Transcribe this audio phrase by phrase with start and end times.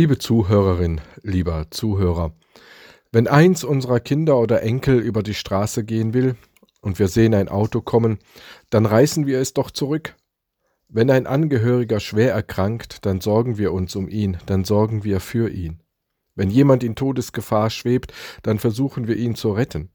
[0.00, 2.32] Liebe Zuhörerin, lieber Zuhörer,
[3.12, 6.36] wenn eins unserer Kinder oder Enkel über die Straße gehen will
[6.80, 8.18] und wir sehen ein Auto kommen,
[8.70, 10.16] dann reißen wir es doch zurück.
[10.88, 15.50] Wenn ein Angehöriger schwer erkrankt, dann sorgen wir uns um ihn, dann sorgen wir für
[15.50, 15.82] ihn.
[16.34, 19.90] Wenn jemand in Todesgefahr schwebt, dann versuchen wir ihn zu retten.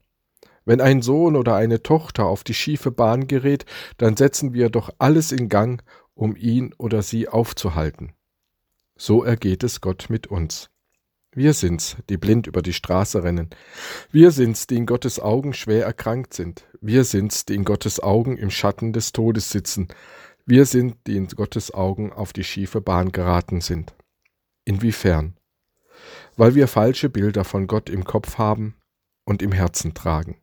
[0.64, 4.90] Wenn ein Sohn oder eine Tochter auf die schiefe Bahn gerät, dann setzen wir doch
[5.00, 5.82] alles in Gang,
[6.14, 8.12] um ihn oder sie aufzuhalten.
[8.96, 10.70] So ergeht es Gott mit uns.
[11.32, 13.50] Wir sind's, die blind über die Straße rennen.
[14.10, 16.64] Wir sind's, die in Gottes Augen schwer erkrankt sind.
[16.80, 19.88] Wir sind's, die in Gottes Augen im Schatten des Todes sitzen.
[20.46, 23.94] Wir sind, die in Gottes Augen auf die schiefe Bahn geraten sind.
[24.64, 25.36] Inwiefern?
[26.36, 28.76] Weil wir falsche Bilder von Gott im Kopf haben
[29.26, 30.40] und im Herzen tragen.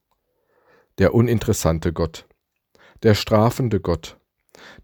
[1.00, 2.28] Der uninteressante Gott,
[3.02, 4.20] der strafende Gott,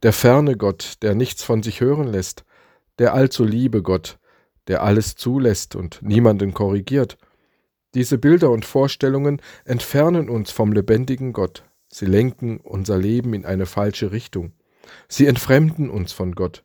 [0.01, 2.45] der ferne Gott, der nichts von sich hören lässt,
[2.99, 4.19] der allzu liebe Gott,
[4.67, 7.17] der alles zulässt und niemanden korrigiert.
[7.95, 11.63] Diese Bilder und Vorstellungen entfernen uns vom lebendigen Gott.
[11.87, 14.53] Sie lenken unser Leben in eine falsche Richtung.
[15.07, 16.63] Sie entfremden uns von Gott.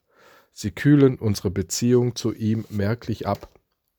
[0.52, 3.48] Sie kühlen unsere Beziehung zu ihm merklich ab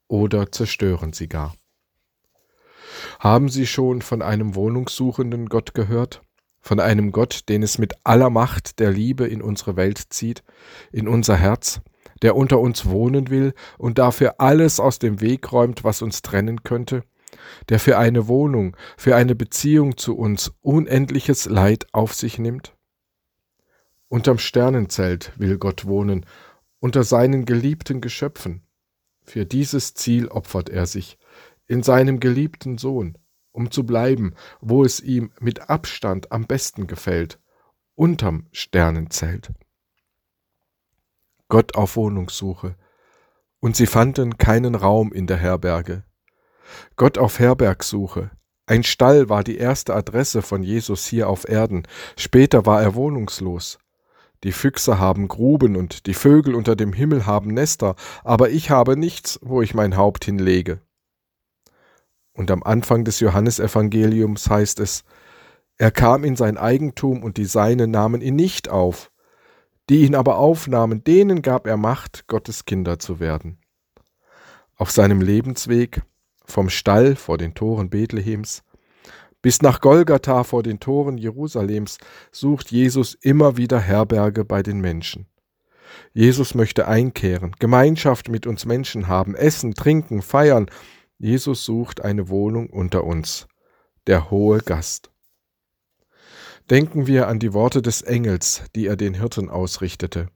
[0.06, 1.54] oder zerstören sie gar.
[3.18, 6.22] Haben Sie schon von einem wohnungssuchenden Gott gehört?
[6.60, 10.42] Von einem Gott, den es mit aller Macht der Liebe in unsere Welt zieht,
[10.92, 11.80] in unser Herz,
[12.22, 16.62] der unter uns wohnen will und dafür alles aus dem Weg räumt, was uns trennen
[16.62, 17.04] könnte,
[17.68, 22.74] der für eine Wohnung, für eine Beziehung zu uns unendliches Leid auf sich nimmt?
[24.08, 26.26] Unterm Sternenzelt will Gott wohnen,
[26.78, 28.62] unter seinen geliebten Geschöpfen.
[29.24, 31.18] Für dieses Ziel opfert er sich,
[31.66, 33.18] in seinem geliebten Sohn,
[33.50, 37.40] um zu bleiben, wo es ihm mit Abstand am besten gefällt,
[37.96, 39.50] unterm Sternenzelt.
[41.48, 42.76] Gott auf Wohnungssuche,
[43.60, 46.04] und sie fanden keinen Raum in der Herberge.
[46.96, 48.30] Gott auf Herbergsuche.
[48.66, 51.84] Ein Stall war die erste Adresse von Jesus hier auf Erden,
[52.16, 53.78] später war er wohnungslos.
[54.44, 58.96] Die Füchse haben Gruben und die Vögel unter dem Himmel haben Nester, aber ich habe
[58.96, 60.80] nichts, wo ich mein Haupt hinlege.
[62.32, 65.04] Und am Anfang des Johannesevangeliums heißt es,
[65.78, 69.10] er kam in sein Eigentum und die Seine nahmen ihn nicht auf.
[69.88, 73.58] Die ihn aber aufnahmen, denen gab er Macht, Gottes Kinder zu werden.
[74.76, 76.02] Auf seinem Lebensweg,
[76.44, 78.62] vom Stall vor den Toren Bethlehems,
[79.42, 81.98] bis nach Golgatha vor den Toren Jerusalems
[82.32, 85.26] sucht Jesus immer wieder Herberge bei den Menschen.
[86.12, 90.66] Jesus möchte einkehren, Gemeinschaft mit uns Menschen haben, essen, trinken, feiern.
[91.18, 93.46] Jesus sucht eine Wohnung unter uns,
[94.08, 95.10] der hohe Gast.
[96.70, 100.30] Denken wir an die Worte des Engels, die er den Hirten ausrichtete.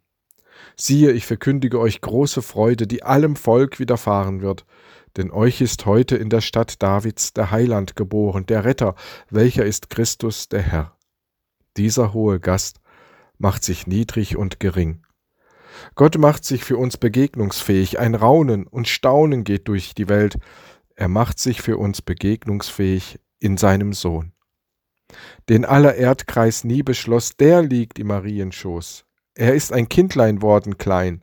[0.76, 4.64] Siehe, ich verkündige euch große Freude, die allem Volk widerfahren wird,
[5.16, 8.94] denn euch ist heute in der Stadt Davids der Heiland geboren, der Retter,
[9.28, 10.96] welcher ist Christus der Herr.
[11.76, 12.80] Dieser hohe Gast
[13.38, 15.04] macht sich niedrig und gering.
[15.96, 20.38] Gott macht sich für uns begegnungsfähig, ein Raunen und Staunen geht durch die Welt,
[20.94, 24.32] er macht sich für uns begegnungsfähig in seinem Sohn
[25.48, 29.04] den aller Erdkreis nie beschloss, der liegt im Marienschoß.
[29.34, 31.22] Er ist ein Kindlein worden klein.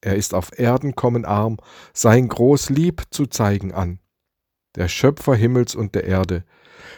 [0.00, 1.58] Er ist auf Erden kommen arm,
[1.92, 3.98] sein groß Lieb zu zeigen an.
[4.76, 6.44] Der Schöpfer Himmels und der Erde.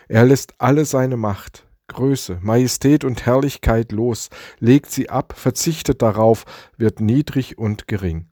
[0.08, 6.44] Er lässt alle seine Macht, Größe, Majestät und Herrlichkeit los, legt sie ab, verzichtet darauf,
[6.76, 8.28] wird niedrig und gering.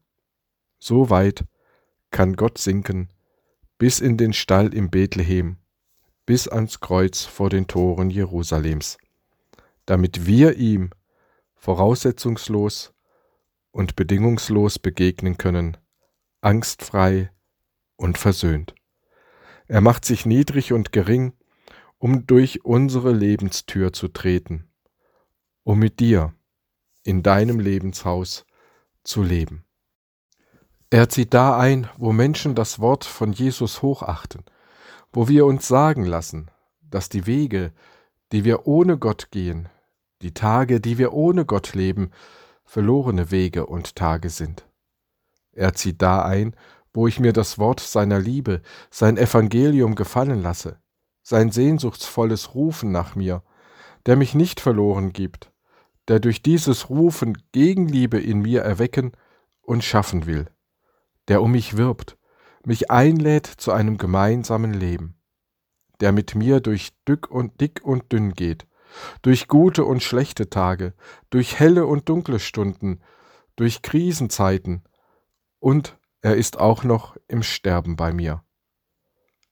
[0.78, 1.44] So weit
[2.10, 3.08] kann Gott sinken,
[3.78, 5.56] bis in den Stall im Bethlehem,
[6.26, 8.98] bis ans Kreuz vor den Toren Jerusalems,
[9.86, 10.90] damit wir ihm
[11.54, 12.92] voraussetzungslos
[13.70, 15.76] und bedingungslos begegnen können,
[16.40, 17.30] angstfrei
[17.94, 18.74] und versöhnt.
[19.68, 21.32] Er macht sich niedrig und gering,
[21.98, 24.68] um durch unsere Lebenstür zu treten,
[25.62, 26.34] um mit dir
[27.04, 28.44] in deinem Lebenshaus
[29.04, 29.64] zu leben.
[30.90, 34.44] Er zieht da ein, wo Menschen das Wort von Jesus hochachten–
[35.12, 36.50] wo wir uns sagen lassen,
[36.80, 37.72] dass die Wege,
[38.32, 39.68] die wir ohne Gott gehen,
[40.22, 42.10] die Tage, die wir ohne Gott leben,
[42.64, 44.66] verlorene Wege und Tage sind.
[45.52, 46.54] Er zieht da ein,
[46.92, 50.78] wo ich mir das Wort seiner Liebe, sein Evangelium gefallen lasse,
[51.22, 53.42] sein sehnsuchtsvolles Rufen nach mir,
[54.06, 55.52] der mich nicht verloren gibt,
[56.08, 59.12] der durch dieses Rufen Gegenliebe in mir erwecken
[59.60, 60.46] und schaffen will,
[61.28, 62.16] der um mich wirbt,
[62.66, 65.14] mich einlädt zu einem gemeinsamen Leben,
[66.00, 68.66] der mit mir durch dick und dick und dünn geht,
[69.22, 70.92] durch gute und schlechte Tage,
[71.30, 73.00] durch helle und dunkle Stunden,
[73.54, 74.82] durch Krisenzeiten
[75.60, 78.42] und er ist auch noch im Sterben bei mir.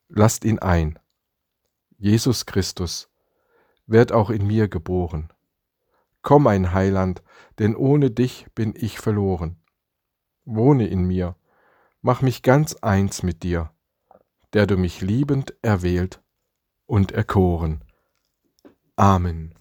[0.09, 0.99] Lasst ihn ein.
[1.97, 3.09] Jesus Christus,
[3.87, 5.33] werd auch in mir geboren.
[6.23, 7.23] Komm, ein Heiland,
[7.61, 9.63] denn ohne dich bin ich verloren.
[10.45, 11.37] Wohne in mir,
[12.05, 13.71] mach mich ganz eins mit dir,
[14.53, 16.23] der du mich liebend erwählt
[16.85, 17.83] und erkoren.
[18.95, 19.55] Amen.